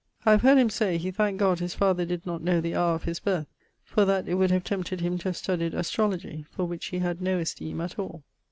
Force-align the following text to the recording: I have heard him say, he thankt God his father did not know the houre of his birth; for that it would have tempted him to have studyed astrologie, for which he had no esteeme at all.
I 0.25 0.31
have 0.31 0.41
heard 0.41 0.57
him 0.57 0.71
say, 0.71 0.97
he 0.97 1.11
thankt 1.11 1.37
God 1.37 1.59
his 1.59 1.75
father 1.75 2.05
did 2.05 2.25
not 2.25 2.41
know 2.41 2.59
the 2.59 2.71
houre 2.73 2.95
of 2.95 3.03
his 3.03 3.19
birth; 3.19 3.45
for 3.83 4.03
that 4.03 4.27
it 4.27 4.33
would 4.33 4.49
have 4.49 4.63
tempted 4.63 4.99
him 4.99 5.19
to 5.19 5.25
have 5.29 5.37
studyed 5.37 5.75
astrologie, 5.75 6.47
for 6.49 6.65
which 6.65 6.87
he 6.87 6.97
had 6.97 7.21
no 7.21 7.37
esteeme 7.37 7.79
at 7.81 7.99
all. 7.99 8.23